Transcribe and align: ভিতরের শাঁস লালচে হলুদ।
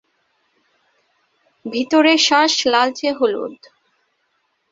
ভিতরের 1.65 2.19
শাঁস 2.27 2.53
লালচে 2.65 3.09
হলুদ। 3.11 3.57